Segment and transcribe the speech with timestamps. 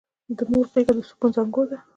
[0.37, 1.77] د مور غېږه د سکون زانګو ده!